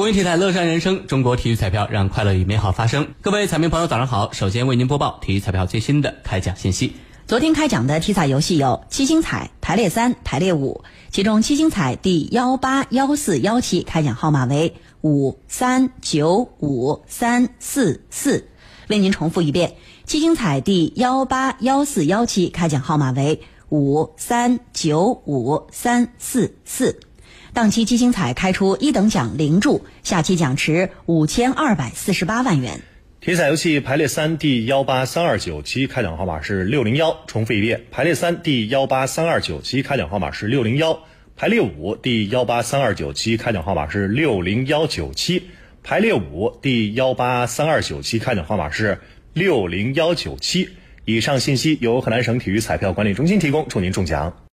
[0.00, 3.06] 公益体彩乐善人生，中国体育彩票让快乐与美好发生。
[3.20, 4.32] 各位彩民朋友，早上好！
[4.32, 6.94] 首先为您播报体育彩票最新的开奖信息。
[7.26, 18.48] 昨天开奖的体彩游戏有七星彩、排列三、排列五，其中七星彩第幺八幺四幺七开奖号码为五三九五三四四。
[18.88, 19.74] 为您重复一遍，
[20.06, 27.00] 七星彩第幺八幺四幺七开奖号码为五三九五三四四。
[27.52, 32.80] 当期七星彩开出一等奖零注，下期奖池五千二百四十八万元。
[33.20, 41.00] 体彩游戏排列三第幺八三二九期开奖号码是六零幺，重复一遍，排列三第幺八三二九期开奖号码是六零幺，
[41.36, 45.50] 排列五第幺八三二九期开奖号码是六零幺九七。
[45.82, 49.00] 排列五第幺八三二九期开奖号码是
[49.34, 50.70] 六零幺九七。
[51.04, 54.46] 以上信息由河南省体育彩票管理中心提供，祝您中奖。